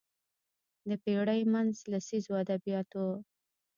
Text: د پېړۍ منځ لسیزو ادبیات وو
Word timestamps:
د 0.89 0.91
پېړۍ 1.03 1.41
منځ 1.53 1.73
لسیزو 1.91 2.33
ادبیات 2.43 2.89
وو 2.93 3.11